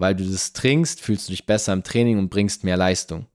[0.00, 3.26] weil du das trinkst, fühlst du dich besser im Training und bringst mehr Leistung.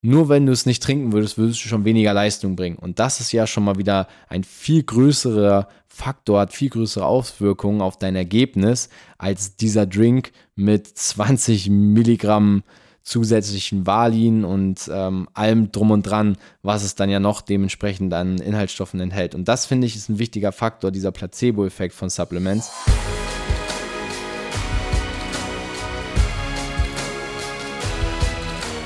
[0.00, 2.76] Nur wenn du es nicht trinken würdest, würdest du schon weniger Leistung bringen.
[2.76, 7.80] Und das ist ja schon mal wieder ein viel größerer Faktor, hat viel größere Auswirkungen
[7.80, 12.62] auf dein Ergebnis als dieser Drink mit 20 Milligramm
[13.02, 18.38] zusätzlichen Valin und ähm, allem drum und dran, was es dann ja noch dementsprechend an
[18.38, 19.34] Inhaltsstoffen enthält.
[19.34, 22.70] Und das finde ich ist ein wichtiger Faktor, dieser Placebo-Effekt von Supplements.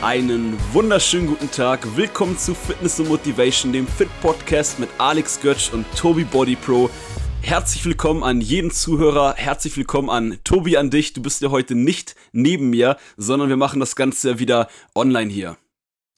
[0.02, 1.96] Einen wunderschönen guten Tag.
[1.96, 6.90] Willkommen zu Fitness und Motivation, dem Fit Podcast mit Alex Götz und Tobi Body Pro.
[7.40, 9.34] Herzlich willkommen an jeden Zuhörer.
[9.36, 11.12] Herzlich willkommen an Tobi, an dich.
[11.12, 14.66] Du bist ja heute nicht neben mir, sondern wir machen das Ganze wieder
[14.96, 15.56] online hier.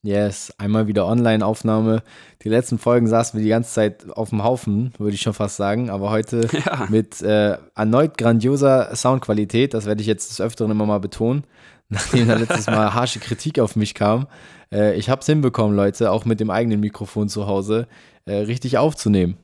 [0.03, 2.03] Yes, einmal wieder Online-Aufnahme.
[2.43, 5.57] Die letzten Folgen saßen wir die ganze Zeit auf dem Haufen, würde ich schon fast
[5.57, 5.91] sagen.
[5.91, 6.87] Aber heute ja.
[6.89, 11.45] mit äh, erneut grandioser Soundqualität, das werde ich jetzt des Öfteren immer mal betonen
[11.89, 14.27] nachdem da letztes Mal harsche Kritik auf mich kam.
[14.73, 17.87] Äh, ich habe es hinbekommen, Leute, auch mit dem eigenen Mikrofon zu Hause
[18.27, 19.37] äh, richtig aufzunehmen.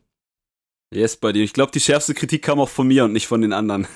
[0.92, 1.44] Yes, bei dir.
[1.44, 3.86] Ich glaube, die schärfste Kritik kam auch von mir und nicht von den anderen.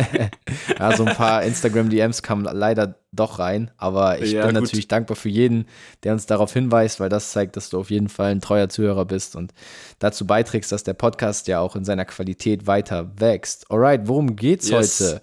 [0.78, 4.62] ja, so ein paar Instagram-DMs kamen leider doch rein, aber ich ja, bin gut.
[4.62, 5.66] natürlich dankbar für jeden,
[6.02, 9.04] der uns darauf hinweist, weil das zeigt, dass du auf jeden Fall ein treuer Zuhörer
[9.04, 9.52] bist und
[9.98, 13.70] dazu beiträgst, dass der Podcast ja auch in seiner Qualität weiter wächst.
[13.70, 14.98] Alright, worum geht's yes.
[14.98, 15.22] heute?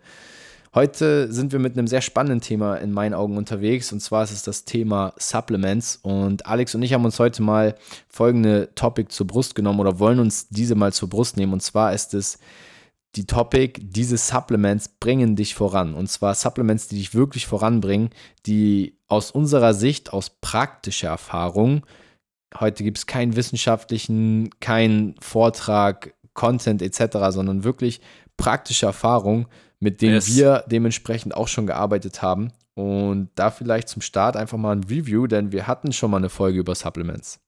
[0.75, 3.91] Heute sind wir mit einem sehr spannenden Thema in meinen Augen unterwegs.
[3.91, 5.99] Und zwar ist es das Thema Supplements.
[6.01, 7.75] Und Alex und ich haben uns heute mal
[8.09, 11.53] folgende Topic zur Brust genommen oder wollen uns diese mal zur Brust nehmen.
[11.53, 12.37] Und zwar ist es
[13.15, 15.93] die Topic, diese Supplements bringen dich voran.
[15.93, 18.09] Und zwar Supplements, die dich wirklich voranbringen,
[18.45, 21.85] die aus unserer Sicht, aus praktischer Erfahrung,
[22.59, 28.01] heute gibt es keinen wissenschaftlichen, keinen Vortrag, Content etc., sondern wirklich
[28.35, 29.47] praktische Erfahrung
[29.79, 30.35] mit denen yes.
[30.35, 32.51] wir dementsprechend auch schon gearbeitet haben.
[32.73, 36.29] Und da vielleicht zum Start einfach mal ein Review, denn wir hatten schon mal eine
[36.29, 37.39] Folge über Supplements.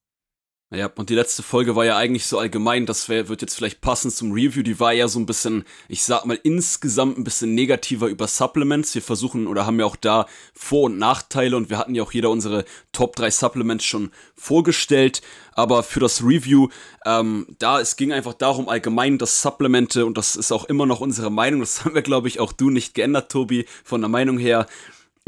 [0.72, 3.82] Ja, und die letzte Folge war ja eigentlich so allgemein, das wär, wird jetzt vielleicht
[3.82, 7.55] passend zum Review, die war ja so ein bisschen, ich sag mal, insgesamt ein bisschen
[7.55, 8.93] negativer über Supplements.
[8.93, 12.11] Wir versuchen oder haben ja auch da Vor- und Nachteile und wir hatten ja auch
[12.11, 15.23] jeder unsere Top 3 Supplements schon vorgestellt.
[15.54, 16.67] Aber für das Review,
[17.04, 20.99] ähm, da, es ging einfach darum, allgemein, dass Supplemente, und das ist auch immer noch
[20.99, 24.38] unsere Meinung, das haben wir, glaube ich, auch du nicht geändert, Tobi, von der Meinung
[24.38, 24.67] her,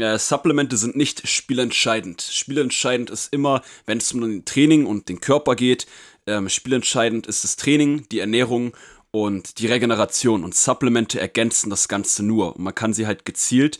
[0.02, 2.22] äh, Supplemente sind nicht spielentscheidend.
[2.22, 5.86] Spielentscheidend ist immer, wenn es um den Training und den Körper geht,
[6.26, 8.72] ähm, spielentscheidend ist das Training, die Ernährung
[9.10, 10.44] und die Regeneration.
[10.44, 12.56] Und Supplemente ergänzen das Ganze nur.
[12.56, 13.78] Und man kann sie halt gezielt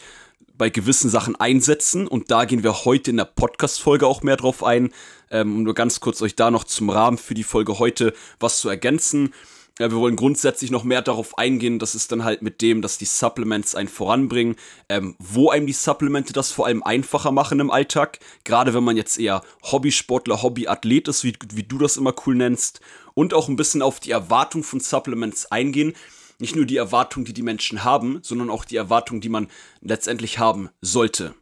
[0.57, 2.07] bei gewissen Sachen einsetzen.
[2.07, 4.93] Und da gehen wir heute in der Podcast-Folge auch mehr drauf ein.
[5.31, 8.61] Ähm, um nur ganz kurz euch da noch zum Rahmen für die Folge heute was
[8.61, 9.33] zu ergänzen.
[9.79, 12.99] Ja, wir wollen grundsätzlich noch mehr darauf eingehen, dass es dann halt mit dem, dass
[12.99, 14.57] die Supplements einen voranbringen,
[14.89, 18.19] ähm, wo einem die Supplemente das vor allem einfacher machen im Alltag.
[18.45, 22.81] Gerade wenn man jetzt eher Hobbysportler, Hobbyathlet ist, wie, wie du das immer cool nennst.
[23.15, 25.95] Und auch ein bisschen auf die Erwartung von Supplements eingehen.
[26.39, 29.49] Nicht nur die Erwartung, die die Menschen haben, sondern auch die Erwartung, die man
[29.81, 31.35] letztendlich haben sollte.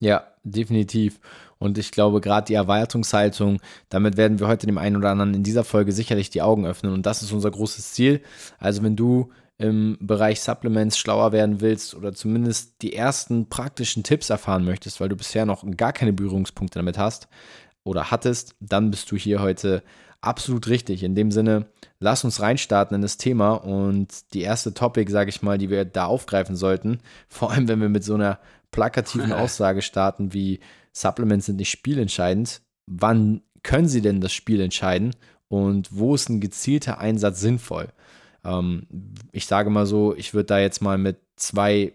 [0.00, 1.20] Ja, definitiv.
[1.60, 3.60] Und ich glaube, gerade die Erwartungshaltung,
[3.90, 6.92] damit werden wir heute dem einen oder anderen in dieser Folge sicherlich die Augen öffnen.
[6.92, 8.22] Und das ist unser großes Ziel.
[8.58, 14.30] Also wenn du im Bereich Supplements schlauer werden willst oder zumindest die ersten praktischen Tipps
[14.30, 17.28] erfahren möchtest, weil du bisher noch gar keine Berührungspunkte damit hast
[17.84, 19.82] oder hattest, dann bist du hier heute
[20.22, 21.02] absolut richtig.
[21.02, 21.66] In dem Sinne,
[21.98, 25.84] lass uns reinstarten in das Thema und die erste Topic, sage ich mal, die wir
[25.84, 28.38] da aufgreifen sollten, vor allem wenn wir mit so einer
[28.70, 30.60] plakativen Aussage starten wie
[30.92, 32.62] Supplements sind nicht spielentscheidend.
[32.86, 35.14] Wann können sie denn das Spiel entscheiden
[35.48, 37.88] und wo ist ein gezielter Einsatz sinnvoll?
[38.44, 38.86] Ähm,
[39.32, 41.92] ich sage mal so, ich würde da jetzt mal mit zwei,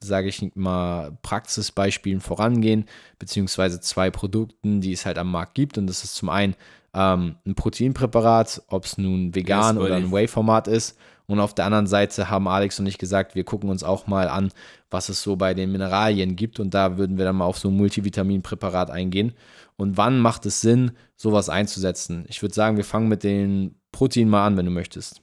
[0.00, 2.86] sage ich mal, Praxisbeispielen vorangehen,
[3.18, 5.78] beziehungsweise zwei Produkten, die es halt am Markt gibt.
[5.78, 6.54] Und das ist zum einen
[6.92, 11.64] ähm, ein Proteinpräparat, ob es nun vegan yes, oder ein Whey-Format ist und auf der
[11.64, 14.52] anderen Seite haben Alex und ich gesagt, wir gucken uns auch mal an,
[14.90, 16.60] was es so bei den Mineralien gibt.
[16.60, 19.34] Und da würden wir dann mal auf so ein Multivitaminpräparat eingehen.
[19.76, 22.24] Und wann macht es Sinn, sowas einzusetzen?
[22.28, 25.20] Ich würde sagen, wir fangen mit den Proteinen mal an, wenn du möchtest.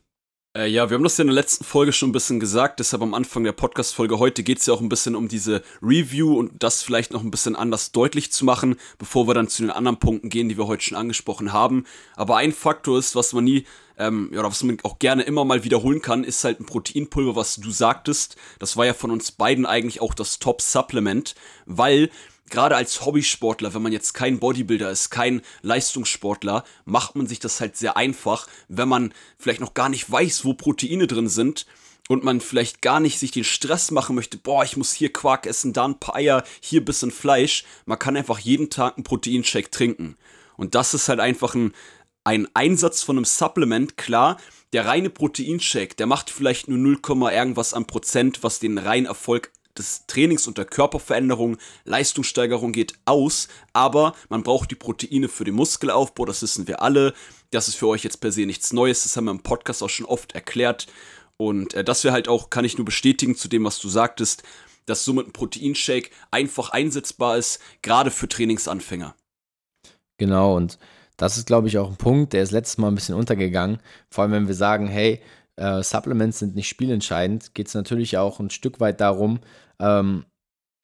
[0.56, 3.02] Äh, ja, wir haben das ja in der letzten Folge schon ein bisschen gesagt, deshalb
[3.02, 6.62] am Anfang der Podcast-Folge heute geht es ja auch ein bisschen um diese Review und
[6.62, 9.98] das vielleicht noch ein bisschen anders deutlich zu machen, bevor wir dann zu den anderen
[9.98, 11.86] Punkten gehen, die wir heute schon angesprochen haben.
[12.16, 13.66] Aber ein Faktor ist, was man nie,
[13.98, 17.58] ähm, ja, was man auch gerne immer mal wiederholen kann, ist halt ein Proteinpulver, was
[17.58, 18.36] du sagtest.
[18.60, 21.36] Das war ja von uns beiden eigentlich auch das Top-Supplement,
[21.66, 22.10] weil
[22.50, 27.60] gerade als Hobbysportler, wenn man jetzt kein Bodybuilder ist, kein Leistungssportler, macht man sich das
[27.60, 31.66] halt sehr einfach, wenn man vielleicht noch gar nicht weiß, wo Proteine drin sind
[32.10, 35.48] und man vielleicht gar nicht sich den Stress machen möchte, boah, ich muss hier Quark
[35.48, 37.64] essen, da ein paar Eier, hier ein bisschen Fleisch.
[37.86, 40.18] Man kann einfach jeden Tag einen Proteinshake trinken.
[40.58, 41.74] Und das ist halt einfach ein,
[42.24, 44.38] ein Einsatz von einem Supplement, klar.
[44.72, 47.00] Der reine Proteinshake, der macht vielleicht nur 0,
[47.32, 53.48] irgendwas an Prozent, was den reinen Erfolg des Trainings und der Körperveränderung, Leistungssteigerung geht aus,
[53.74, 57.14] aber man braucht die Proteine für den Muskelaufbau, das wissen wir alle.
[57.52, 59.90] Das ist für euch jetzt per se nichts Neues, das haben wir im Podcast auch
[59.90, 60.88] schon oft erklärt.
[61.38, 64.44] Und äh, das wäre halt auch, kann ich nur bestätigen zu dem, was du sagtest,
[64.86, 69.16] dass somit ein Proteinshake einfach einsetzbar ist, gerade für Trainingsanfänger.
[70.18, 70.78] Genau, und
[71.24, 73.78] das ist, glaube ich, auch ein Punkt, der ist letztes Mal ein bisschen untergegangen.
[74.10, 75.22] Vor allem, wenn wir sagen, hey,
[75.56, 79.40] äh, Supplements sind nicht spielentscheidend, geht es natürlich auch ein Stück weit darum,
[79.80, 80.26] ähm,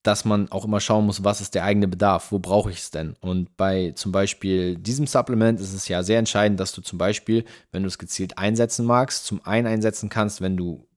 [0.01, 2.89] dass man auch immer schauen muss, was ist der eigene Bedarf, wo brauche ich es
[2.89, 3.17] denn?
[3.19, 7.43] Und bei zum Beispiel diesem Supplement ist es ja sehr entscheidend, dass du zum Beispiel,
[7.73, 10.87] wenn du es gezielt einsetzen magst, zum einen einsetzen kannst, wenn du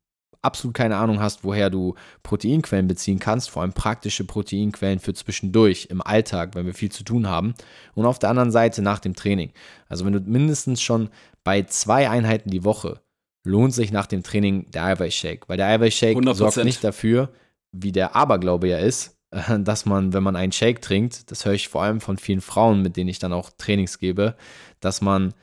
[0.42, 5.86] absolut keine Ahnung hast, woher du Proteinquellen beziehen kannst, vor allem praktische Proteinquellen für zwischendurch
[5.90, 7.54] im Alltag, wenn wir viel zu tun haben.
[7.94, 9.52] Und auf der anderen Seite nach dem Training.
[9.88, 11.08] Also wenn du mindestens schon
[11.44, 13.00] bei zwei Einheiten die Woche
[13.44, 16.34] lohnt sich nach dem Training der Eiweißshake, weil der Eiweißshake 100%.
[16.34, 17.30] sorgt nicht dafür,
[17.72, 19.18] wie der Aberglaube ja ist,
[19.60, 22.82] dass man, wenn man einen Shake trinkt, das höre ich vor allem von vielen Frauen,
[22.82, 24.36] mit denen ich dann auch Trainings gebe,
[24.80, 25.34] dass man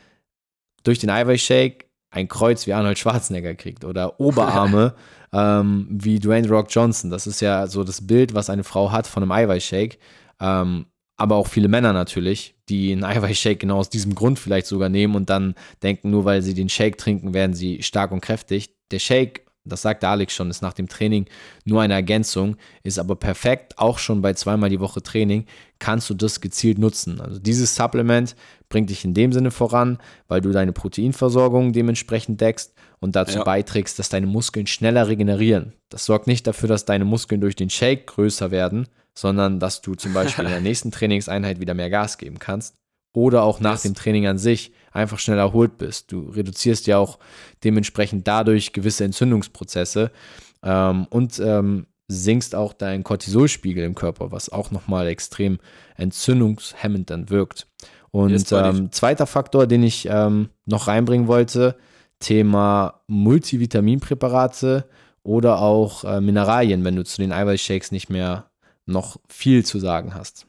[0.83, 4.95] durch den Eiweißshake ein Kreuz wie Arnold Schwarzenegger kriegt oder Oberarme
[5.33, 7.09] ähm, wie Dwayne Rock Johnson.
[7.09, 9.97] Das ist ja so das Bild, was eine Frau hat von einem Eiweißshake.
[10.39, 10.85] Ähm,
[11.17, 15.15] aber auch viele Männer natürlich, die einen Eiweißshake genau aus diesem Grund vielleicht sogar nehmen
[15.15, 15.53] und dann
[15.83, 18.73] denken, nur weil sie den Shake trinken, werden sie stark und kräftig.
[18.89, 21.25] Der Shake das sagte Alex schon, ist nach dem Training
[21.65, 25.45] nur eine Ergänzung, ist aber perfekt, auch schon bei zweimal die Woche Training,
[25.79, 27.21] kannst du das gezielt nutzen.
[27.21, 28.35] Also dieses Supplement
[28.69, 33.43] bringt dich in dem Sinne voran, weil du deine Proteinversorgung dementsprechend deckst und dazu ja.
[33.43, 35.73] beiträgst, dass deine Muskeln schneller regenerieren.
[35.89, 39.95] Das sorgt nicht dafür, dass deine Muskeln durch den Shake größer werden, sondern dass du
[39.95, 42.75] zum Beispiel in der nächsten Trainingseinheit wieder mehr Gas geben kannst
[43.13, 43.81] oder auch nach yes.
[43.83, 46.11] dem Training an sich einfach schnell erholt bist.
[46.11, 47.19] Du reduzierst ja auch
[47.63, 50.11] dementsprechend dadurch gewisse Entzündungsprozesse
[50.63, 55.59] ähm, und ähm, sinkst auch deinen Cortisolspiegel im Körper, was auch nochmal extrem
[55.95, 57.67] entzündungshemmend dann wirkt.
[58.11, 61.77] Und ähm, zweiter Faktor, den ich ähm, noch reinbringen wollte,
[62.19, 64.85] Thema Multivitaminpräparate
[65.23, 68.49] oder auch äh, Mineralien, wenn du zu den Eiweißshakes nicht mehr
[68.85, 70.47] noch viel zu sagen hast.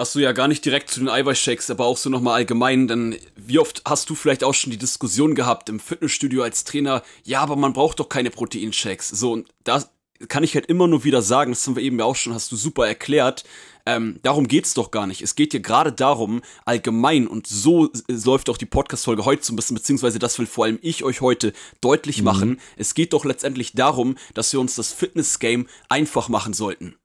[0.00, 3.16] Hast du ja gar nicht direkt zu den Eiweißshakes, aber auch so nochmal allgemein, denn
[3.34, 7.40] wie oft hast du vielleicht auch schon die Diskussion gehabt im Fitnessstudio als Trainer, ja,
[7.40, 9.08] aber man braucht doch keine Proteinshakes.
[9.08, 9.82] So, und da
[10.26, 12.50] kann ich halt immer nur wieder sagen, das haben wir eben ja auch schon, hast
[12.50, 13.44] du super erklärt,
[13.86, 15.22] ähm, darum geht's doch gar nicht.
[15.22, 19.56] Es geht hier gerade darum, allgemein, und so läuft auch die Podcast-Folge heute so ein
[19.56, 22.24] bisschen, beziehungsweise das will vor allem ich euch heute deutlich mhm.
[22.24, 22.60] machen.
[22.76, 26.96] Es geht doch letztendlich darum, dass wir uns das Fitness-Game einfach machen sollten.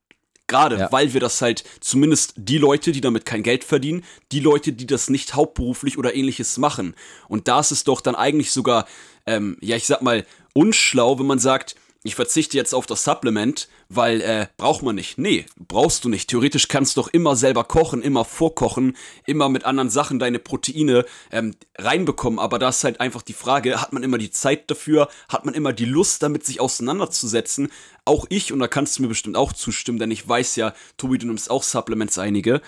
[0.48, 0.92] Gerade ja.
[0.92, 4.86] weil wir das halt zumindest die Leute, die damit kein Geld verdienen, die Leute, die
[4.86, 6.95] das nicht hauptberuflich oder ähnliches machen.
[7.30, 8.86] Und da ist es doch dann eigentlich sogar,
[9.25, 13.70] ähm, ja, ich sag mal, unschlau, wenn man sagt, ich verzichte jetzt auf das Supplement,
[13.88, 15.18] weil äh, braucht man nicht.
[15.18, 16.30] Nee, brauchst du nicht.
[16.30, 21.06] Theoretisch kannst du doch immer selber kochen, immer vorkochen, immer mit anderen Sachen deine Proteine
[21.32, 22.40] ähm, reinbekommen.
[22.40, 25.08] Aber da ist halt einfach die Frage, hat man immer die Zeit dafür?
[25.30, 27.72] Hat man immer die Lust damit, sich auseinanderzusetzen?
[28.04, 31.18] Auch ich, und da kannst du mir bestimmt auch zustimmen, denn ich weiß ja, Tobi,
[31.18, 32.62] du nimmst auch Supplements einige.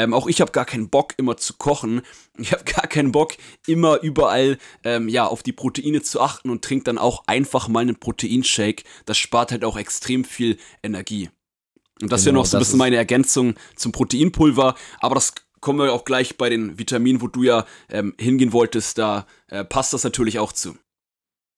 [0.00, 2.00] Ähm, auch ich habe gar keinen Bock, immer zu kochen.
[2.38, 3.34] Ich habe gar keinen Bock,
[3.66, 7.80] immer überall ähm, ja, auf die Proteine zu achten und trinke dann auch einfach mal
[7.80, 8.84] einen Proteinshake.
[9.04, 11.28] Das spart halt auch extrem viel Energie.
[12.00, 14.74] Und das genau, wäre noch so ein bisschen meine Ergänzung zum Proteinpulver.
[15.00, 18.96] Aber das kommen wir auch gleich bei den Vitaminen, wo du ja ähm, hingehen wolltest.
[18.96, 20.78] Da äh, passt das natürlich auch zu.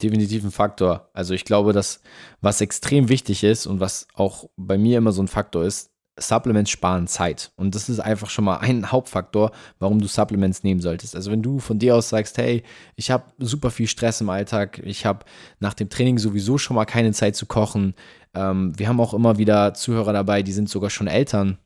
[0.03, 1.11] Definitiv ein Faktor.
[1.13, 2.01] Also ich glaube, dass
[2.41, 6.71] was extrem wichtig ist und was auch bei mir immer so ein Faktor ist, Supplements
[6.71, 7.53] sparen Zeit.
[7.57, 11.17] Und das ist einfach schon mal ein Hauptfaktor, warum du Supplements nehmen solltest.
[11.17, 12.63] Also wenn du von dir aus sagst, hey,
[12.97, 15.25] ich habe super viel Stress im Alltag, ich habe
[15.59, 17.95] nach dem Training sowieso schon mal keine Zeit zu kochen.
[18.35, 21.59] Ähm, wir haben auch immer wieder Zuhörer dabei, die sind sogar schon Eltern.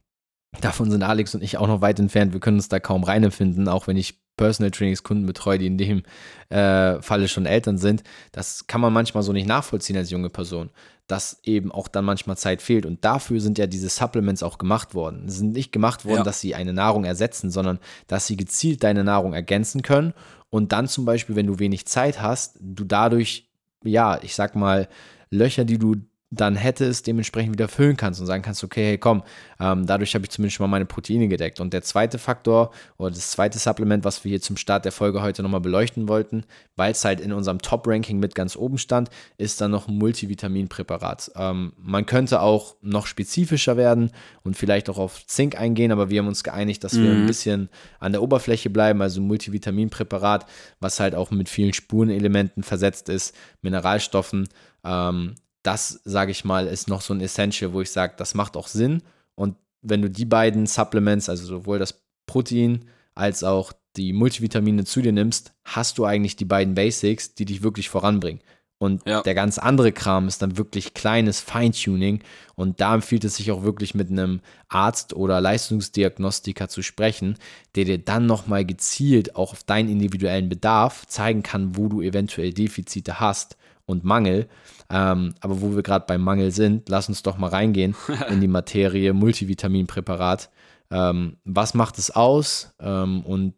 [0.60, 2.32] Davon sind Alex und ich auch noch weit entfernt.
[2.32, 5.78] Wir können uns da kaum reinempfinden, auch wenn ich Personal Trainings Kunden betreue, die in
[5.78, 6.02] dem
[6.50, 8.02] äh, Falle schon Eltern sind.
[8.32, 10.70] Das kann man manchmal so nicht nachvollziehen als junge Person
[11.06, 12.84] dass eben auch dann manchmal Zeit fehlt.
[12.84, 15.28] Und dafür sind ja diese Supplements auch gemacht worden.
[15.28, 16.24] Sie sind nicht gemacht worden, ja.
[16.24, 20.14] dass sie eine Nahrung ersetzen, sondern dass sie gezielt deine Nahrung ergänzen können.
[20.50, 23.48] Und dann zum Beispiel, wenn du wenig Zeit hast, du dadurch,
[23.84, 24.88] ja, ich sag mal,
[25.30, 25.96] Löcher, die du
[26.30, 29.22] dann hätte es dementsprechend wieder füllen kannst und sagen kannst, okay, hey komm,
[29.60, 31.60] ähm, dadurch habe ich zumindest mal meine Proteine gedeckt.
[31.60, 35.22] Und der zweite Faktor oder das zweite Supplement, was wir hier zum Start der Folge
[35.22, 39.60] heute nochmal beleuchten wollten, weil es halt in unserem Top-Ranking mit ganz oben stand, ist
[39.60, 41.30] dann noch ein Multivitaminpräparat.
[41.36, 44.10] Ähm, man könnte auch noch spezifischer werden
[44.42, 47.02] und vielleicht auch auf Zink eingehen, aber wir haben uns geeinigt, dass mhm.
[47.04, 47.26] wir ein mhm.
[47.26, 47.68] bisschen
[48.00, 50.46] an der Oberfläche bleiben, also ein Multivitaminpräparat,
[50.80, 54.48] was halt auch mit vielen Spurenelementen versetzt ist, Mineralstoffen.
[54.84, 55.34] Ähm,
[55.66, 58.68] das, sage ich mal, ist noch so ein Essential, wo ich sage, das macht auch
[58.68, 59.02] Sinn.
[59.34, 65.00] Und wenn du die beiden Supplements, also sowohl das Protein als auch die Multivitamine zu
[65.00, 68.40] dir nimmst, hast du eigentlich die beiden Basics, die dich wirklich voranbringen.
[68.78, 69.22] Und ja.
[69.22, 72.20] der ganz andere Kram ist dann wirklich kleines Feintuning.
[72.56, 77.38] Und da empfiehlt es sich auch wirklich mit einem Arzt oder Leistungsdiagnostiker zu sprechen,
[77.74, 82.52] der dir dann nochmal gezielt auch auf deinen individuellen Bedarf zeigen kann, wo du eventuell
[82.52, 84.48] Defizite hast und Mangel.
[84.90, 87.96] Ähm, aber wo wir gerade beim Mangel sind, lass uns doch mal reingehen
[88.28, 90.50] in die Materie Multivitaminpräparat.
[90.90, 93.54] Ähm, was macht es aus ähm, und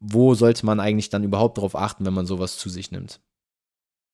[0.00, 3.20] wo sollte man eigentlich dann überhaupt darauf achten, wenn man sowas zu sich nimmt?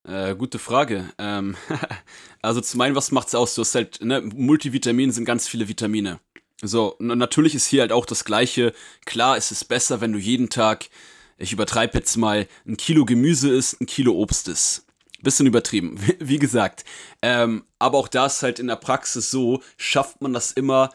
[0.06, 1.04] Äh, gute Frage.
[1.18, 1.56] Ähm,
[2.42, 3.54] also zum einen, was macht es aus?
[3.54, 6.20] Du hast halt, ne, Multivitamin sind ganz viele Vitamine.
[6.62, 8.72] So, natürlich ist hier halt auch das Gleiche.
[9.04, 10.88] Klar, es ist besser, wenn du jeden Tag,
[11.38, 14.85] ich übertreibe jetzt mal, ein Kilo Gemüse isst, ein Kilo Obst isst.
[15.22, 16.84] Bisschen übertrieben, wie gesagt.
[17.22, 20.90] Ähm, aber auch da ist halt in der Praxis so, schafft man das immer,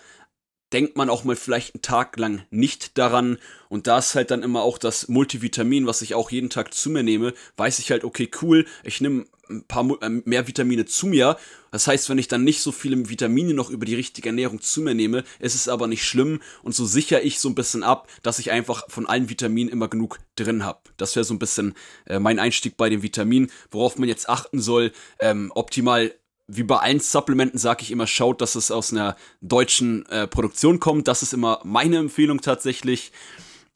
[0.74, 3.38] denkt man auch mal vielleicht einen Tag lang nicht daran.
[3.70, 6.90] Und da ist halt dann immer auch das Multivitamin, was ich auch jeden Tag zu
[6.90, 11.08] mir nehme, weiß ich halt, okay, cool, ich nehme ein paar äh, mehr Vitamine zu
[11.08, 11.38] mir.
[11.72, 14.82] Das heißt, wenn ich dann nicht so viele Vitamine noch über die richtige Ernährung zu
[14.82, 18.08] mir nehme, ist es aber nicht schlimm und so sichere ich so ein bisschen ab,
[18.24, 20.80] dass ich einfach von allen Vitaminen immer genug drin habe.
[20.98, 24.60] Das wäre so ein bisschen äh, mein Einstieg bei den Vitaminen, worauf man jetzt achten
[24.60, 24.92] soll.
[25.20, 26.14] Ähm, optimal
[26.54, 30.80] wie bei allen Supplementen sage ich immer, schaut, dass es aus einer deutschen äh, Produktion
[30.80, 31.08] kommt.
[31.08, 33.14] Das ist immer meine Empfehlung tatsächlich.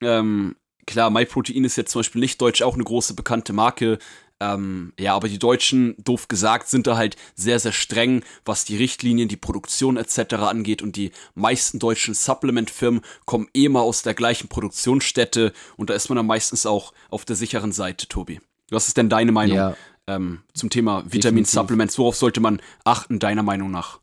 [0.02, 0.56] Ähm,
[0.86, 3.98] klar, MyProtein ist jetzt zum Beispiel nicht deutsch, auch eine große bekannte Marke.
[4.42, 8.76] Ähm, ja, aber die Deutschen, doof gesagt, sind da halt sehr, sehr streng, was die
[8.76, 10.36] Richtlinien, die Produktion etc.
[10.36, 10.82] angeht.
[10.82, 15.54] Und die meisten deutschen Supplement-Firmen kommen eh mal aus der gleichen Produktionsstätte.
[15.78, 18.42] Und da ist man dann meistens auch auf der sicheren Seite, Tobi.
[18.70, 19.76] Was ist denn deine Meinung ja.
[20.08, 21.98] ähm, zum Thema Vitamin-Supplements?
[21.98, 24.00] Worauf sollte man achten, deiner Meinung nach?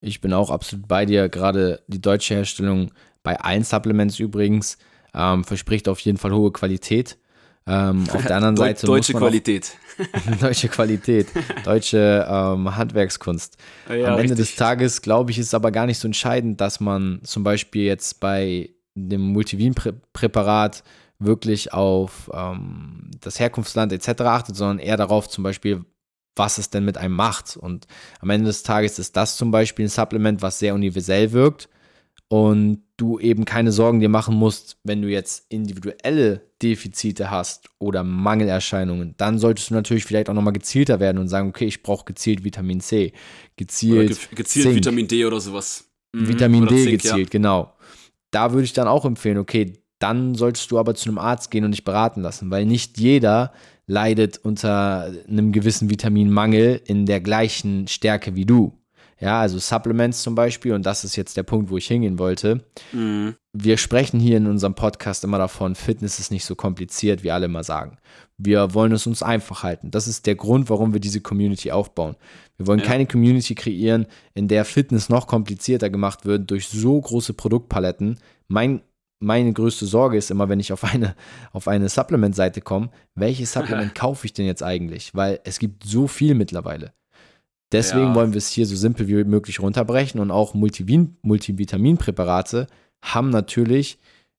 [0.00, 1.28] Ich bin auch absolut bei dir.
[1.28, 4.78] Gerade die deutsche Herstellung, bei allen Supplements übrigens,
[5.14, 7.18] ähm, verspricht auf jeden Fall hohe Qualität.
[7.66, 8.86] Ähm, auf der anderen Seite.
[8.86, 9.76] Deutsche Qualität.
[10.40, 11.28] deutsche Qualität,
[11.64, 13.56] deutsche ähm, Handwerkskunst.
[13.88, 16.80] Ja, Am Ende des Tages, glaube ich, ist es aber gar nicht so entscheidend, dass
[16.80, 20.82] man zum Beispiel jetzt bei dem Multivin-Präparat
[21.20, 24.22] wirklich auf ähm, das Herkunftsland etc.
[24.22, 25.84] achtet, sondern eher darauf zum Beispiel,
[26.36, 27.56] was es denn mit einem macht.
[27.56, 27.86] Und
[28.20, 31.68] am Ende des Tages ist das zum Beispiel ein Supplement, was sehr universell wirkt
[32.34, 38.02] und du eben keine Sorgen dir machen musst, wenn du jetzt individuelle Defizite hast oder
[38.02, 42.04] Mangelerscheinungen, dann solltest du natürlich vielleicht auch nochmal gezielter werden und sagen, okay, ich brauche
[42.04, 43.12] gezielt Vitamin C,
[43.54, 45.88] gezielt, ge gezielt Zink, Vitamin D oder sowas.
[46.12, 46.26] Mhm.
[46.26, 47.30] Vitamin oder D Zink, gezielt, ja.
[47.30, 47.72] genau.
[48.32, 51.64] Da würde ich dann auch empfehlen, okay, dann solltest du aber zu einem Arzt gehen
[51.64, 53.52] und dich beraten lassen, weil nicht jeder
[53.86, 58.72] leidet unter einem gewissen Vitaminmangel in der gleichen Stärke wie du.
[59.24, 62.62] Ja, also Supplements zum Beispiel, und das ist jetzt der Punkt, wo ich hingehen wollte.
[62.92, 63.36] Mhm.
[63.54, 67.46] Wir sprechen hier in unserem Podcast immer davon, Fitness ist nicht so kompliziert, wie alle
[67.46, 67.96] immer sagen.
[68.36, 69.90] Wir wollen es uns einfach halten.
[69.90, 72.16] Das ist der Grund, warum wir diese Community aufbauen.
[72.58, 72.84] Wir wollen ja.
[72.84, 74.04] keine Community kreieren,
[74.34, 78.18] in der Fitness noch komplizierter gemacht wird durch so große Produktpaletten.
[78.48, 78.82] Mein
[79.20, 81.16] meine größte Sorge ist immer, wenn ich auf eine,
[81.52, 85.14] auf eine Supplement-Seite komme, welches Supplement kaufe ich denn jetzt eigentlich?
[85.14, 86.92] Weil es gibt so viel mittlerweile.
[87.72, 88.14] Deswegen ja.
[88.14, 92.66] wollen wir es hier so simpel wie möglich runterbrechen und auch Multivin Multivitaminpräparate
[93.02, 93.98] haben natürlich,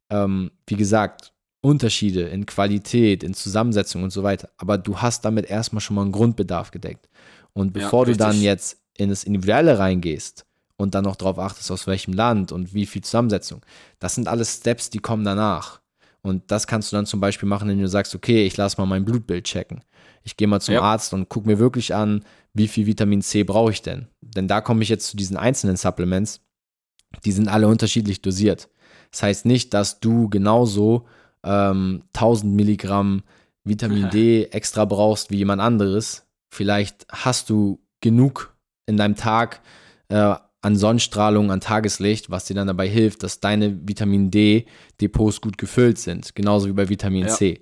[0.09, 4.49] ähm, wie gesagt, Unterschiede in Qualität, in Zusammensetzung und so weiter.
[4.57, 7.09] Aber du hast damit erstmal schon mal einen Grundbedarf gedeckt.
[7.53, 10.45] Und bevor ja, du dann jetzt in das Individuelle reingehst
[10.77, 13.65] und dann noch darauf achtest, aus welchem Land und wie viel Zusammensetzung,
[13.99, 15.81] das sind alles Steps, die kommen danach.
[16.25, 18.87] Und das kannst du dann zum Beispiel machen, wenn du sagst, okay, ich lasse mal
[18.87, 19.83] mein Blutbild checken.
[20.23, 20.81] Ich gehe mal zum ja.
[20.81, 24.07] Arzt und gucke mir wirklich an, wie viel Vitamin C brauche ich denn?
[24.21, 26.41] Denn da komme ich jetzt zu diesen einzelnen Supplements.
[27.25, 28.69] Die sind alle unterschiedlich dosiert.
[29.11, 31.05] Das heißt nicht, dass du genauso
[31.43, 33.21] ähm, 1000 Milligramm
[33.63, 36.25] Vitamin D extra brauchst wie jemand anderes.
[36.51, 38.55] Vielleicht hast du genug
[38.87, 39.61] in deinem Tag
[40.07, 40.33] äh,
[40.65, 45.99] an Sonnenstrahlung, an Tageslicht, was dir dann dabei hilft, dass deine Vitamin D-Depots gut gefüllt
[45.99, 46.33] sind.
[46.33, 47.33] Genauso wie bei Vitamin ja.
[47.33, 47.61] C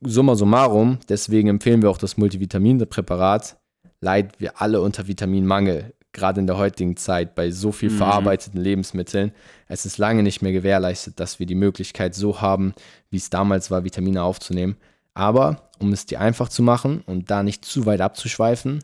[0.00, 3.58] summa summarum, deswegen empfehlen wir auch das Multivitaminpräparat.
[4.00, 7.98] leiden wir alle unter Vitaminmangel, gerade in der heutigen Zeit bei so viel mhm.
[7.98, 9.30] verarbeiteten Lebensmitteln.
[9.68, 12.74] Es ist lange nicht mehr gewährleistet, dass wir die Möglichkeit so haben,
[13.10, 14.76] wie es damals war, Vitamine aufzunehmen.
[15.14, 18.82] Aber um es dir einfach zu machen und da nicht zu weit abzuschweifen,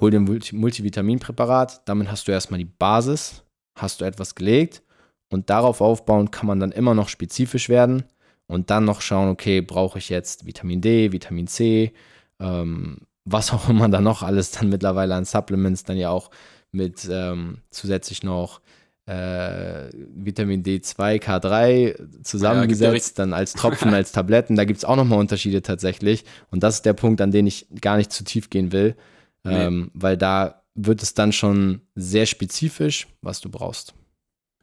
[0.00, 1.82] hol dir ein Multivitaminpräparat.
[1.88, 3.42] Damit hast du erstmal die Basis,
[3.76, 4.82] hast du etwas gelegt
[5.30, 8.04] und darauf aufbauen kann man dann immer noch spezifisch werden
[8.46, 11.92] und dann noch schauen, okay, brauche ich jetzt Vitamin D, Vitamin C,
[12.40, 16.30] ähm, was auch immer da noch alles dann mittlerweile an Supplements dann ja auch
[16.72, 18.60] mit ähm, zusätzlich noch
[19.06, 24.54] äh, Vitamin D2, K3 zusammengesetzt, ja, dann als Tropfen, als Tabletten.
[24.54, 26.24] Da gibt es auch nochmal Unterschiede tatsächlich.
[26.50, 28.96] Und das ist der Punkt, an den ich gar nicht zu tief gehen will,
[29.50, 29.90] ähm, nee.
[29.94, 33.94] weil da wird es dann schon sehr spezifisch, was du brauchst.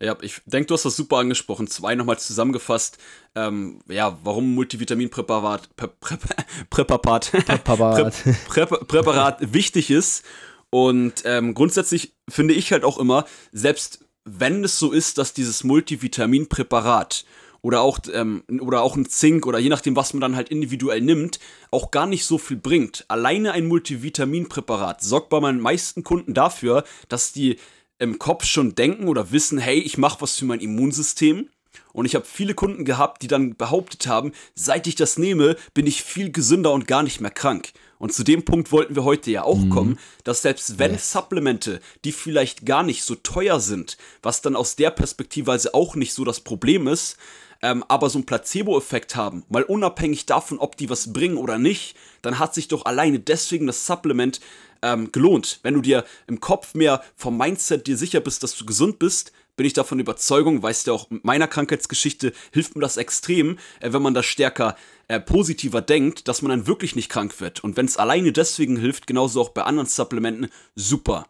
[0.01, 1.67] Ja, ich denke, du hast das super angesprochen.
[1.67, 2.97] Zwei nochmal zusammengefasst.
[3.33, 6.17] Ähm, ja, warum Multivitaminpräparat Prä, Prä,
[6.69, 8.23] Präparat, Präparat.
[8.47, 10.25] Prä, Präparat wichtig ist.
[10.69, 15.63] Und ähm, grundsätzlich finde ich halt auch immer, selbst wenn es so ist, dass dieses
[15.63, 17.23] Multivitaminpräparat
[17.65, 21.01] oder auch, ähm, oder auch ein Zink oder je nachdem, was man dann halt individuell
[21.01, 21.39] nimmt,
[21.71, 23.05] auch gar nicht so viel bringt.
[23.07, 27.57] Alleine ein Multivitaminpräparat sorgt bei meinen meisten Kunden dafür, dass die
[27.97, 31.49] im Kopf schon denken oder wissen, hey, ich mache was für mein Immunsystem.
[31.91, 35.87] Und ich habe viele Kunden gehabt, die dann behauptet haben, seit ich das nehme, bin
[35.87, 37.71] ich viel gesünder und gar nicht mehr krank.
[37.97, 39.69] Und zu dem Punkt wollten wir heute ja auch mhm.
[39.71, 41.11] kommen, dass selbst wenn yes.
[41.11, 45.95] Supplemente, die vielleicht gar nicht so teuer sind, was dann aus der Perspektive also auch
[45.95, 47.17] nicht so das Problem ist,
[47.61, 51.95] ähm, aber so einen Placebo-Effekt haben, mal unabhängig davon, ob die was bringen oder nicht,
[52.21, 54.39] dann hat sich doch alleine deswegen das Supplement
[54.81, 55.59] ähm, gelohnt.
[55.63, 59.31] Wenn du dir im Kopf mehr vom Mindset dir sicher bist, dass du gesund bist,
[59.55, 63.93] bin ich davon Überzeugung, weißt du auch, mit meiner Krankheitsgeschichte hilft mir das extrem, äh,
[63.93, 64.75] wenn man das stärker
[65.07, 67.63] äh, positiver denkt, dass man dann wirklich nicht krank wird.
[67.63, 71.27] Und wenn es alleine deswegen hilft, genauso auch bei anderen Supplementen, super.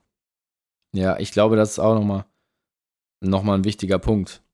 [0.94, 2.26] Ja, ich glaube, das ist auch nochmal
[3.22, 4.45] noch mal ein wichtiger Punkt.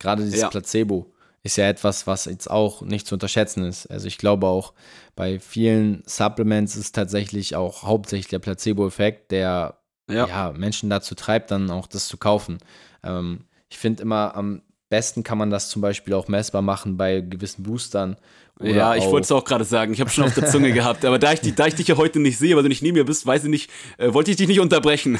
[0.00, 0.48] Gerade dieses ja.
[0.48, 3.86] Placebo ist ja etwas, was jetzt auch nicht zu unterschätzen ist.
[3.86, 4.74] Also ich glaube auch
[5.14, 9.78] bei vielen Supplements ist tatsächlich auch hauptsächlich der Placebo-Effekt, der
[10.08, 10.26] ja.
[10.26, 10.52] ja.
[10.52, 12.58] Menschen dazu treibt, dann auch das zu kaufen.
[13.04, 17.20] Ähm, ich finde immer am besten kann man das zum Beispiel auch messbar machen bei
[17.20, 18.16] gewissen Boostern.
[18.62, 19.92] Ja, ich wollte es auch gerade sagen.
[19.92, 21.04] Ich habe schon auf der Zunge gehabt.
[21.04, 23.04] Aber da ich, da ich dich ja heute nicht sehe, weil du nicht neben mir
[23.04, 25.18] bist, weiß ich nicht, äh, wollte ich dich nicht unterbrechen.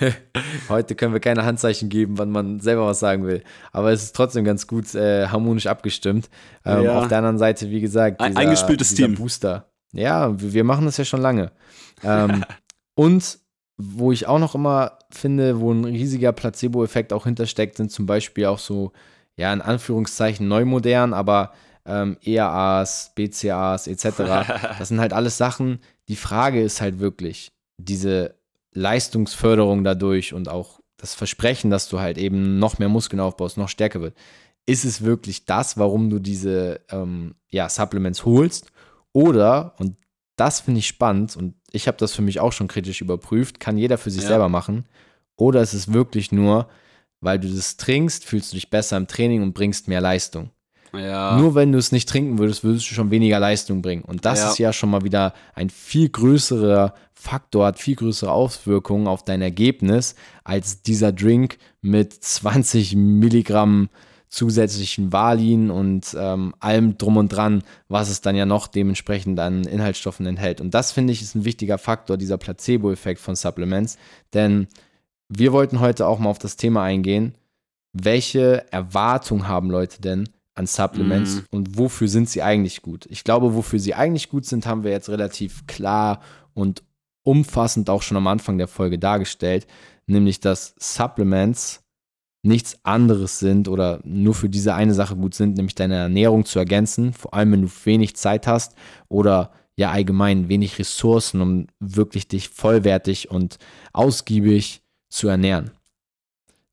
[0.68, 3.42] heute können wir keine Handzeichen geben, wann man selber was sagen will.
[3.72, 6.30] Aber es ist trotzdem ganz gut äh, harmonisch abgestimmt.
[6.64, 7.00] Ähm, ja.
[7.00, 9.16] Auf der anderen Seite, wie gesagt, dieser, Ein eingespieltes dieser Team.
[9.16, 9.68] Booster.
[9.92, 11.52] Ja, wir machen das ja schon lange.
[12.02, 12.44] Ähm,
[12.94, 13.38] und
[13.76, 18.46] wo ich auch noch immer finde, wo ein riesiger Placebo-Effekt auch hintersteckt, sind zum Beispiel
[18.46, 18.92] auch so,
[19.36, 21.52] ja, in Anführungszeichen neumodern, aber
[21.86, 24.04] ähm, ERAs, BCAs etc.
[24.78, 25.80] Das sind halt alles Sachen.
[26.08, 28.34] Die Frage ist halt wirklich, diese
[28.72, 33.68] Leistungsförderung dadurch und auch das Versprechen, dass du halt eben noch mehr Muskeln aufbaust, noch
[33.68, 34.16] stärker wird.
[34.66, 38.72] Ist es wirklich das, warum du diese ähm, ja, Supplements holst?
[39.12, 39.96] Oder, und
[40.36, 43.78] das finde ich spannend und ich habe das für mich auch schon kritisch überprüft, kann
[43.78, 44.28] jeder für sich ja.
[44.28, 44.86] selber machen.
[45.36, 46.68] Oder ist es wirklich nur,
[47.20, 50.50] weil du das trinkst, fühlst du dich besser im Training und bringst mehr Leistung.
[50.96, 51.36] Ja.
[51.38, 54.02] Nur wenn du es nicht trinken würdest, würdest du schon weniger Leistung bringen.
[54.02, 54.50] Und das ja.
[54.50, 59.42] ist ja schon mal wieder ein viel größerer Faktor, hat viel größere Auswirkungen auf dein
[59.42, 63.88] Ergebnis als dieser Drink mit 20 Milligramm
[64.28, 69.62] zusätzlichen Valin und ähm, allem drum und dran, was es dann ja noch dementsprechend an
[69.64, 70.60] Inhaltsstoffen enthält.
[70.60, 73.96] Und das finde ich ist ein wichtiger Faktor, dieser Placebo-Effekt von Supplements.
[74.34, 74.66] Denn
[75.28, 77.34] wir wollten heute auch mal auf das Thema eingehen,
[77.92, 81.46] welche Erwartungen haben Leute denn an Supplements mhm.
[81.50, 83.06] und wofür sind sie eigentlich gut?
[83.10, 86.20] Ich glaube, wofür sie eigentlich gut sind, haben wir jetzt relativ klar
[86.54, 86.82] und
[87.24, 89.66] umfassend auch schon am Anfang der Folge dargestellt,
[90.06, 91.82] nämlich dass Supplements
[92.44, 96.58] nichts anderes sind oder nur für diese eine Sache gut sind, nämlich deine Ernährung zu
[96.58, 98.74] ergänzen, vor allem wenn du wenig Zeit hast
[99.08, 103.58] oder ja allgemein wenig Ressourcen, um wirklich dich vollwertig und
[103.92, 105.70] ausgiebig zu ernähren.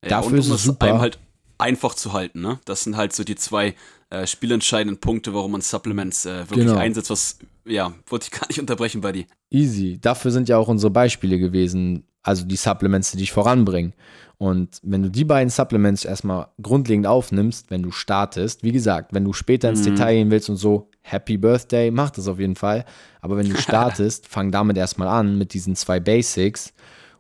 [0.04, 0.88] Ja, Dafür ist es super.
[0.88, 1.20] Einem halt
[1.62, 2.60] einfach zu halten, ne?
[2.66, 3.76] Das sind halt so die zwei
[4.10, 6.78] äh, spielentscheidenden Punkte, warum man Supplements äh, wirklich genau.
[6.78, 9.26] einsetzt, was, ja, wollte ich gar nicht unterbrechen bei dir.
[9.50, 10.00] Easy.
[10.02, 13.94] Dafür sind ja auch unsere Beispiele gewesen, also die Supplements, die dich voranbringen.
[14.38, 19.24] Und wenn du die beiden Supplements erstmal grundlegend aufnimmst, wenn du startest, wie gesagt, wenn
[19.24, 19.96] du später ins mhm.
[19.96, 22.86] Detail gehen willst und so, Happy Birthday, mach das auf jeden Fall.
[23.22, 26.74] Aber wenn du startest, fang damit erstmal an mit diesen zwei Basics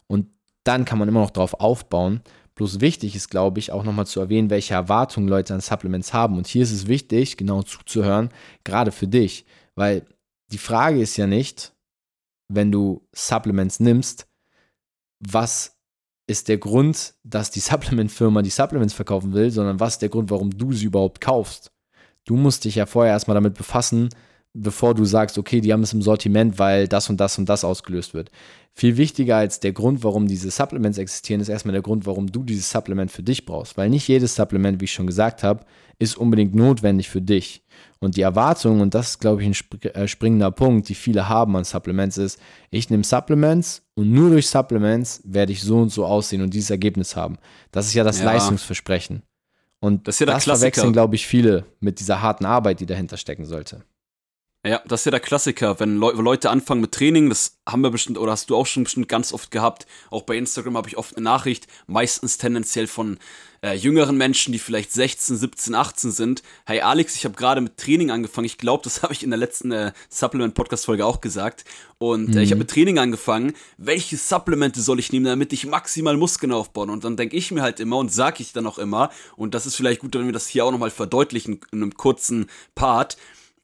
[0.08, 0.28] und
[0.64, 2.22] dann kann man immer noch drauf aufbauen.
[2.56, 6.38] Bloß wichtig ist, glaube ich, auch nochmal zu erwähnen, welche Erwartungen Leute an Supplements haben.
[6.38, 8.30] Und hier ist es wichtig, genau zuzuhören,
[8.64, 9.46] gerade für dich.
[9.76, 10.06] Weil
[10.52, 11.74] die Frage ist ja nicht,
[12.50, 14.28] wenn du Supplements nimmst,
[15.20, 15.78] was
[16.28, 20.30] ist der Grund, dass die Supplement-Firma die Supplements verkaufen will, sondern was ist der Grund,
[20.30, 21.72] warum du sie überhaupt kaufst.
[22.26, 24.10] Du musst dich ja vorher erstmal damit befassen,
[24.54, 27.64] bevor du sagst, okay, die haben es im Sortiment, weil das und das und das
[27.64, 28.32] ausgelöst wird.
[28.74, 32.44] Viel wichtiger als der Grund, warum diese Supplements existieren, ist erstmal der Grund, warum du
[32.44, 33.78] dieses Supplement für dich brauchst.
[33.78, 35.66] Weil nicht jedes Supplement, wie ich schon gesagt habe,
[36.00, 37.64] ist unbedingt notwendig für dich.
[38.00, 41.56] Und die Erwartung, und das ist, glaube ich, ein äh, springender Punkt, die viele haben
[41.56, 42.40] an Supplements, ist,
[42.72, 46.72] ich nehme Supplements und nur durch Supplements werde ich so und so aussehen und dieses
[46.72, 47.38] Ergebnis haben.
[47.72, 48.26] Das ist ja das ja.
[48.26, 49.22] Leistungsversprechen.
[49.80, 53.18] Und das, ist ja das verwechseln, glaube ich, viele mit dieser harten Arbeit, die dahinter
[53.18, 53.84] stecken sollte.
[54.64, 57.90] Ja, das ist ja der Klassiker, wenn Le Leute anfangen mit Training, das haben wir
[57.90, 59.88] bestimmt oder hast du auch schon bestimmt ganz oft gehabt.
[60.12, 63.18] Auch bei Instagram habe ich oft eine Nachricht, meistens tendenziell von
[63.64, 66.44] äh, jüngeren Menschen, die vielleicht 16, 17, 18 sind.
[66.68, 68.46] Hey Alex, ich habe gerade mit Training angefangen.
[68.46, 71.66] Ich glaube, das habe ich in der letzten äh, Supplement-Podcast-Folge auch gesagt.
[71.98, 72.38] Und mhm.
[72.38, 72.60] äh, ich habe mhm.
[72.60, 73.54] mit Training angefangen.
[73.78, 76.92] Welche Supplemente soll ich nehmen, damit ich maximal Muskeln aufbauen?
[76.92, 79.66] Und dann denke ich mir halt immer und sage ich dann auch immer, und das
[79.66, 82.46] ist vielleicht gut, wenn wir das hier auch nochmal verdeutlichen in einem kurzen
[82.76, 83.18] Part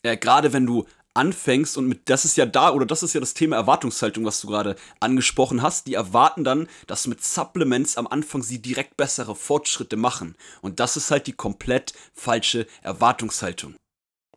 [0.08, 0.86] äh, gerade wenn du
[1.18, 4.40] anfängst und mit, das ist ja da, oder das ist ja das Thema Erwartungshaltung, was
[4.40, 9.36] du gerade angesprochen hast, die erwarten dann, dass mit Supplements am Anfang sie direkt bessere
[9.36, 10.36] Fortschritte machen.
[10.62, 13.74] Und das ist halt die komplett falsche Erwartungshaltung.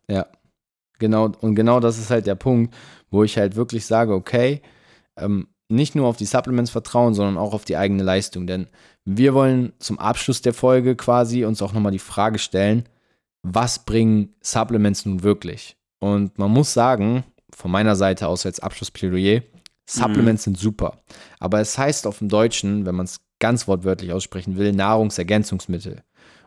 [0.09, 0.27] Ja,
[0.99, 2.75] genau, und genau das ist halt der Punkt,
[3.11, 4.63] wo ich halt wirklich sage, okay,
[5.17, 8.47] ähm, nicht nur auf die Supplements vertrauen, sondern auch auf die eigene Leistung.
[8.47, 8.69] Denn
[9.05, 12.89] wir wollen zum Abschluss der Folge quasi uns auch nochmal die Frage stellen,
[13.43, 15.77] was bringen Supplements nun wirklich?
[15.99, 17.25] Und man muss sagen,
[17.55, 19.43] von meiner Seite aus als Abschlussplädoyer,
[19.89, 20.55] Supplements mhm.
[20.55, 20.99] sind super.
[21.39, 26.03] Aber es heißt auf dem Deutschen, wenn man es ganz wortwörtlich aussprechen will, Nahrungsergänzungsmittel.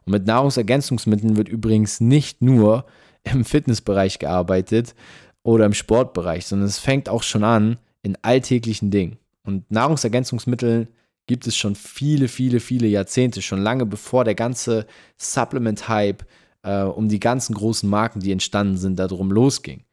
[0.05, 2.85] Und mit Nahrungsergänzungsmitteln wird übrigens nicht nur
[3.23, 4.95] im Fitnessbereich gearbeitet
[5.43, 9.17] oder im Sportbereich, sondern es fängt auch schon an in alltäglichen Dingen.
[9.43, 10.87] Und Nahrungsergänzungsmittel
[11.27, 14.85] gibt es schon viele, viele, viele Jahrzehnte, schon lange bevor der ganze
[15.17, 16.25] Supplement-Hype
[16.63, 19.83] äh, um die ganzen großen Marken, die entstanden sind, darum losging.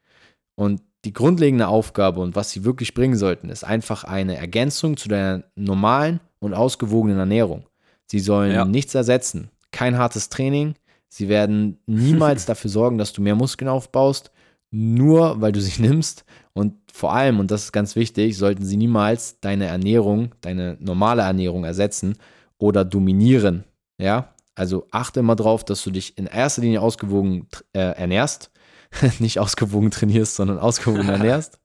[0.55, 5.09] Und die grundlegende Aufgabe und was sie wirklich bringen sollten, ist einfach eine Ergänzung zu
[5.09, 7.65] deiner normalen und ausgewogenen Ernährung.
[8.05, 8.65] Sie sollen ja.
[8.65, 10.75] nichts ersetzen, kein hartes Training.
[11.09, 14.31] Sie werden niemals dafür sorgen, dass du mehr Muskeln aufbaust,
[14.69, 16.25] nur weil du sie nimmst.
[16.53, 21.23] Und vor allem, und das ist ganz wichtig, sollten sie niemals deine Ernährung, deine normale
[21.23, 22.17] Ernährung ersetzen
[22.57, 23.63] oder dominieren.
[23.97, 28.51] Ja, also achte immer drauf, dass du dich in erster Linie ausgewogen äh, ernährst.
[29.19, 31.59] Nicht ausgewogen trainierst, sondern ausgewogen ernährst.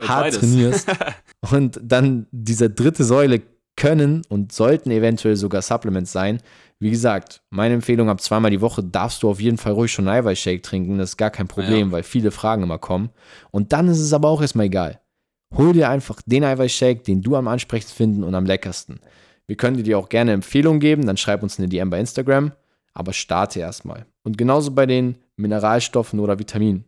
[0.00, 0.88] hart trainierst.
[1.50, 3.42] und dann diese dritte Säule
[3.76, 6.40] können und sollten eventuell sogar Supplements sein.
[6.78, 10.08] Wie gesagt, meine Empfehlung ab zweimal die Woche darfst du auf jeden Fall ruhig schon
[10.08, 10.98] Eiweißshake trinken.
[10.98, 11.92] Das ist gar kein Problem, ja.
[11.92, 13.10] weil viele Fragen immer kommen.
[13.50, 15.00] Und dann ist es aber auch erstmal egal.
[15.56, 19.00] Hol dir einfach den Eiweißshake, den du am ansprechendsten finden und am leckersten.
[19.46, 22.52] Wir können dir auch gerne Empfehlungen geben, dann schreib uns eine DM bei Instagram,
[22.94, 24.06] aber starte erstmal.
[24.22, 26.84] Und genauso bei den Mineralstoffen oder Vitaminen.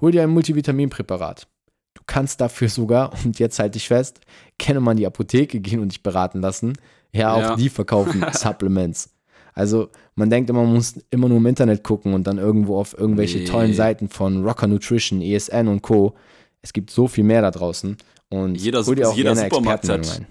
[0.00, 1.48] Hol dir ein Multivitaminpräparat.
[1.94, 4.20] Du kannst dafür sogar, und jetzt halte ich fest,
[4.58, 6.74] gerne mal in die Apotheke gehen und dich beraten lassen.
[7.12, 7.56] Ja, auch ja.
[7.56, 9.10] die verkaufen Supplements.
[9.54, 12.98] Also man denkt immer, man muss immer nur im Internet gucken und dann irgendwo auf
[12.98, 13.44] irgendwelche nee.
[13.44, 16.14] tollen Seiten von Rocker Nutrition, ESN und Co.
[16.60, 17.96] Es gibt so viel mehr da draußen.
[18.30, 20.26] Und jeder, hol dir auch jeder gerne Supermarkt hat, rein.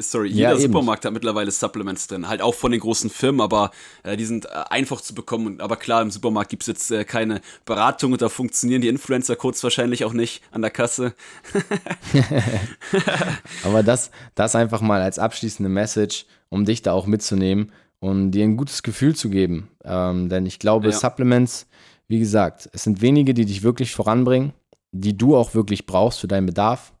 [0.00, 2.28] Sorry, jeder ja, Supermarkt hat mittlerweile Supplements drin.
[2.28, 3.70] Halt auch von den großen Firmen, aber
[4.02, 5.60] äh, die sind äh, einfach zu bekommen.
[5.60, 9.62] Aber klar, im Supermarkt gibt es jetzt äh, keine Beratung und da funktionieren die Influencer-Codes
[9.64, 11.14] wahrscheinlich auch nicht an der Kasse.
[13.64, 18.44] aber das, das einfach mal als abschließende Message, um dich da auch mitzunehmen und dir
[18.44, 19.68] ein gutes Gefühl zu geben.
[19.84, 20.92] Ähm, denn ich glaube, ja.
[20.92, 21.66] Supplements,
[22.08, 24.52] wie gesagt, es sind wenige, die dich wirklich voranbringen,
[24.92, 26.92] die du auch wirklich brauchst für deinen Bedarf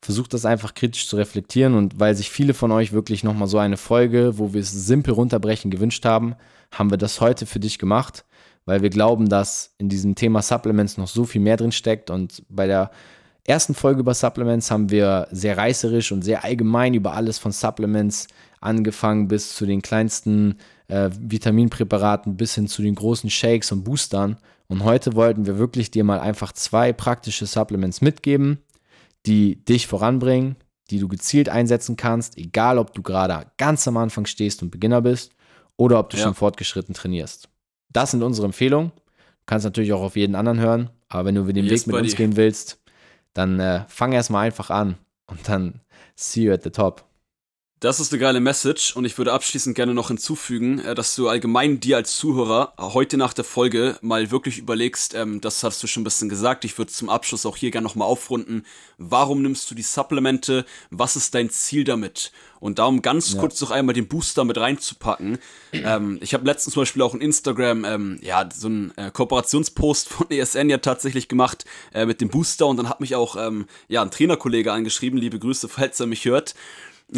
[0.00, 3.58] versucht das einfach kritisch zu reflektieren und weil sich viele von euch wirklich nochmal so
[3.58, 6.36] eine Folge, wo wir es simpel runterbrechen, gewünscht haben,
[6.70, 8.24] haben wir das heute für dich gemacht,
[8.66, 12.42] weil wir glauben, dass in diesem Thema Supplements noch so viel mehr drin steckt und
[12.48, 12.90] bei der
[13.46, 18.28] ersten Folge über Supplements haben wir sehr reißerisch und sehr allgemein über alles von Supplements
[18.60, 24.36] angefangen bis zu den kleinsten äh, Vitaminpräparaten bis hin zu den großen Shakes und Boostern.
[24.68, 28.58] Und heute wollten wir wirklich dir mal einfach zwei praktische Supplements mitgeben,
[29.26, 30.56] die dich voranbringen,
[30.90, 35.02] die du gezielt einsetzen kannst, egal ob du gerade ganz am Anfang stehst und Beginner
[35.02, 35.32] bist
[35.76, 36.24] oder ob du ja.
[36.24, 37.48] schon fortgeschritten trainierst.
[37.88, 38.92] Das sind unsere Empfehlungen.
[38.94, 39.02] Du
[39.46, 42.04] kannst natürlich auch auf jeden anderen hören, aber wenn du den yes, Weg mit buddy.
[42.08, 42.80] uns gehen willst,
[43.34, 45.80] dann äh, fang erstmal einfach an und dann
[46.14, 47.05] see you at the top.
[47.78, 51.28] Das ist eine geile Message und ich würde abschließend gerne noch hinzufügen, äh, dass du
[51.28, 55.86] allgemein dir als Zuhörer heute nach der Folge mal wirklich überlegst, ähm, das hast du
[55.86, 58.64] schon ein bisschen gesagt, ich würde zum Abschluss auch hier gerne nochmal aufrunden,
[58.96, 62.32] warum nimmst du die Supplemente, was ist dein Ziel damit?
[62.60, 63.40] Und darum ganz ja.
[63.40, 65.36] kurz noch einmal den Booster mit reinzupacken.
[65.72, 70.08] Ähm, ich habe letztens zum Beispiel auch in Instagram ähm, ja, so einen äh, Kooperationspost
[70.08, 73.66] von ESN ja tatsächlich gemacht äh, mit dem Booster und dann hat mich auch ähm,
[73.88, 76.54] ja, ein Trainerkollege angeschrieben, liebe Grüße, falls er mich hört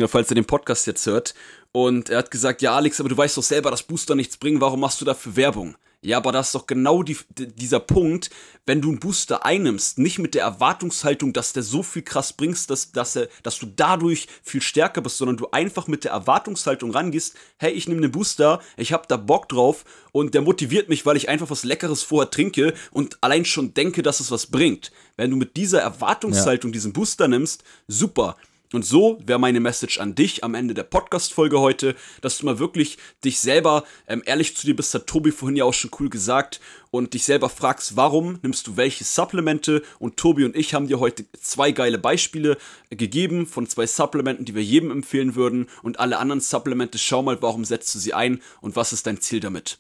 [0.07, 1.35] falls er den Podcast jetzt hört.
[1.73, 4.61] Und er hat gesagt, ja Alex, aber du weißt doch selber, dass Booster nichts bringen,
[4.61, 5.77] warum machst du dafür Werbung?
[6.01, 8.31] Ja, aber das ist doch genau die, dieser Punkt,
[8.67, 12.71] wenn du einen Booster einnimmst, nicht mit der Erwartungshaltung, dass der so viel krass bringst,
[12.71, 16.93] dass, dass, er, dass du dadurch viel stärker bist, sondern du einfach mit der Erwartungshaltung
[16.93, 21.05] rangehst, hey, ich nehme einen Booster, ich hab da Bock drauf und der motiviert mich,
[21.05, 24.93] weil ich einfach was Leckeres vorher trinke und allein schon denke, dass es was bringt.
[25.17, 26.75] Wenn du mit dieser Erwartungshaltung ja.
[26.75, 28.37] diesen Booster nimmst, super.
[28.73, 32.59] Und so wäre meine Message an dich am Ende der Podcast-Folge heute, dass du mal
[32.59, 36.11] wirklich dich selber ähm, ehrlich zu dir bist, hat Tobi vorhin ja auch schon cool
[36.11, 39.83] gesagt, und dich selber fragst, warum nimmst du welche Supplemente.
[39.99, 42.57] Und Tobi und ich haben dir heute zwei geile Beispiele
[42.91, 45.67] gegeben von zwei Supplementen, die wir jedem empfehlen würden.
[45.83, 49.21] Und alle anderen Supplemente, schau mal, warum setzt du sie ein und was ist dein
[49.21, 49.79] Ziel damit.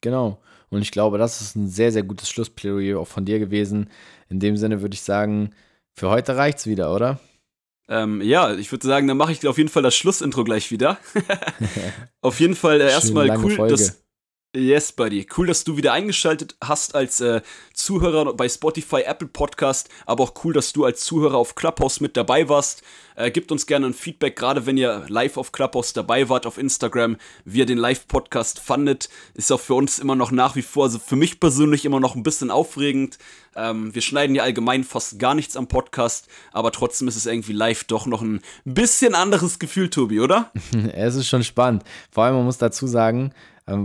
[0.00, 0.40] Genau.
[0.70, 3.90] Und ich glaube, das ist ein sehr, sehr gutes Schlussplädoyer auch von dir gewesen.
[4.28, 5.50] In dem Sinne würde ich sagen,
[5.94, 7.20] für heute reicht's wieder, oder?
[7.90, 10.98] Ähm, ja, ich würde sagen, dann mache ich auf jeden Fall das Schlussintro gleich wieder.
[12.20, 13.99] auf jeden Fall äh, erstmal cool, dass.
[14.52, 15.28] Yes, Buddy.
[15.36, 17.40] Cool, dass du wieder eingeschaltet hast als äh,
[17.72, 22.16] Zuhörer bei Spotify, Apple Podcast, aber auch cool, dass du als Zuhörer auf Clubhouse mit
[22.16, 22.82] dabei warst.
[23.14, 26.58] Äh, gebt uns gerne ein Feedback, gerade wenn ihr live auf Clubhouse dabei wart, auf
[26.58, 29.08] Instagram, wie ihr den Live-Podcast fandet.
[29.34, 32.16] Ist auch für uns immer noch nach wie vor, also für mich persönlich immer noch
[32.16, 33.18] ein bisschen aufregend.
[33.54, 37.52] Ähm, wir schneiden ja allgemein fast gar nichts am Podcast, aber trotzdem ist es irgendwie
[37.52, 40.50] live doch noch ein bisschen anderes Gefühl, Tobi, oder?
[40.92, 41.84] es ist schon spannend.
[42.10, 43.32] Vor allem, man muss dazu sagen,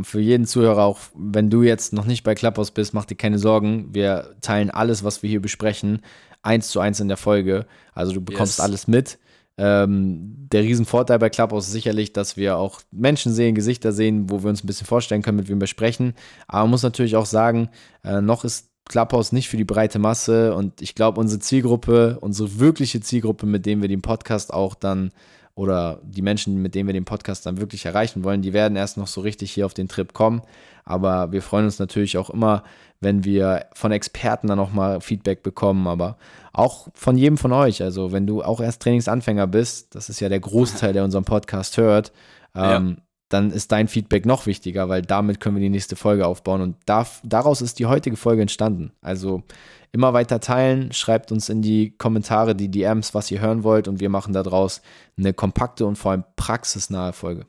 [0.04, 3.40] für jeden Zuhörer, auch wenn du jetzt noch nicht bei Clubhouse bist, mach dir keine
[3.40, 3.94] Sorgen.
[3.94, 6.02] Wir teilen alles, was wir hier besprechen,
[6.42, 7.66] eins zu eins in der Folge.
[7.94, 8.66] Also du bekommst yes.
[8.66, 9.20] alles mit.
[9.58, 14.44] Ähm, der Riesenvorteil bei Clubhouse ist sicherlich, dass wir auch Menschen sehen, Gesichter sehen, wo
[14.44, 16.14] wir uns ein bisschen vorstellen können, mit wem wir sprechen.
[16.48, 17.70] Aber man muss natürlich auch sagen,
[18.04, 22.60] äh, noch ist Clubhouse nicht für die breite Masse und ich glaube, unsere Zielgruppe, unsere
[22.60, 25.12] wirkliche Zielgruppe, mit dem wir den Podcast auch dann
[25.56, 28.98] oder die Menschen, mit denen wir den Podcast dann wirklich erreichen wollen, die werden erst
[28.98, 30.42] noch so richtig hier auf den Trip kommen.
[30.84, 32.64] Aber wir freuen uns natürlich auch immer,
[33.00, 36.18] wenn wir von Experten dann nochmal Feedback bekommen, aber
[36.54, 37.82] auch von jedem von euch.
[37.82, 41.78] Also wenn du auch erst Trainingsanfänger bist, das ist ja der Großteil, der unseren Podcast
[41.78, 42.12] hört,
[42.54, 43.04] ähm, ja.
[43.30, 46.62] Dann ist dein Feedback noch wichtiger, weil damit können wir die nächste Folge aufbauen.
[46.62, 48.92] Und da, daraus ist die heutige Folge entstanden.
[49.02, 49.44] Also
[49.92, 54.00] immer weiter teilen, schreibt uns in die Kommentare, die DMs, was ihr hören wollt und
[54.00, 54.82] wir machen daraus
[55.18, 57.46] eine kompakte und vor allem praxisnahe Folge.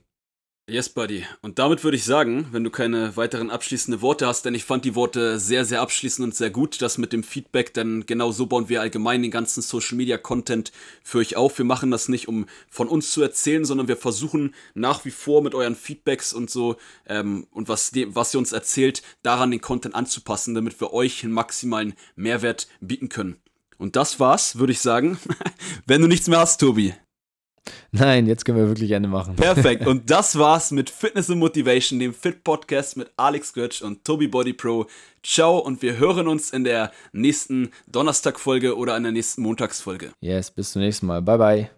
[0.68, 1.24] Yes, Buddy.
[1.42, 4.85] Und damit würde ich sagen, wenn du keine weiteren abschließenden Worte hast, denn ich fand
[4.85, 8.46] die Worte sehr, sehr abschließend und sehr gut, das mit dem Feedback, denn genau so
[8.46, 10.72] bauen wir allgemein den ganzen Social Media Content
[11.05, 11.57] für euch auf.
[11.57, 15.40] Wir machen das nicht, um von uns zu erzählen, sondern wir versuchen nach wie vor
[15.40, 16.74] mit euren Feedbacks und so
[17.07, 21.33] ähm, und was, was ihr uns erzählt, daran den Content anzupassen, damit wir euch einen
[21.33, 23.37] maximalen Mehrwert bieten können.
[23.79, 25.16] Und das war's, würde ich sagen.
[25.87, 26.92] wenn du nichts mehr hast, Tobi.
[27.92, 29.37] Nein, jetzt können wir wirklich Ende machen.
[29.37, 29.87] Perfekt.
[29.87, 34.29] Und das war's mit Fitness and Motivation, dem Fit Podcast mit Alex Götsch und Toby
[34.29, 34.87] Body Pro.
[35.22, 40.12] Ciao und wir hören uns in der nächsten Donnerstagfolge oder in der nächsten Montagsfolge.
[40.20, 41.20] Yes, bis zum nächsten Mal.
[41.22, 41.76] Bye bye.